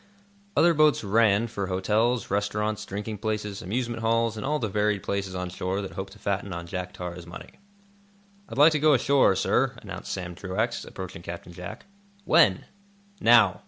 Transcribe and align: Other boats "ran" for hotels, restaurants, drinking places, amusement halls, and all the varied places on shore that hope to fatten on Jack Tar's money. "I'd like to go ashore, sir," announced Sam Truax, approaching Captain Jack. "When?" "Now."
Other 0.57 0.73
boats 0.73 1.03
"ran" 1.03 1.45
for 1.45 1.67
hotels, 1.67 2.31
restaurants, 2.31 2.83
drinking 2.87 3.19
places, 3.19 3.61
amusement 3.61 4.01
halls, 4.01 4.35
and 4.35 4.43
all 4.43 4.57
the 4.57 4.67
varied 4.67 5.03
places 5.03 5.35
on 5.35 5.51
shore 5.51 5.79
that 5.83 5.91
hope 5.91 6.09
to 6.09 6.17
fatten 6.17 6.51
on 6.53 6.65
Jack 6.65 6.93
Tar's 6.93 7.27
money. 7.27 7.59
"I'd 8.49 8.57
like 8.57 8.71
to 8.71 8.79
go 8.79 8.95
ashore, 8.95 9.35
sir," 9.35 9.77
announced 9.79 10.11
Sam 10.11 10.33
Truax, 10.33 10.85
approaching 10.85 11.21
Captain 11.21 11.53
Jack. 11.53 11.85
"When?" 12.25 12.65
"Now." 13.19 13.59